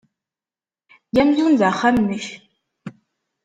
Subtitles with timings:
[1.09, 2.25] Eg amzun d axxam-nnek.